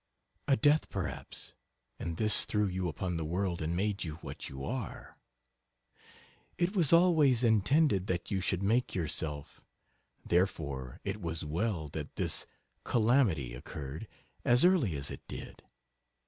[0.47, 0.53] MADAME.
[0.53, 1.53] A death perhaps,
[1.99, 5.15] and this threw you upon the world and made you what you are;
[6.57, 9.61] it was always intended that you should make yourself;
[10.25, 12.47] therefore, it was well that this
[12.83, 14.07] calamity occurred
[14.43, 15.61] as early as it did.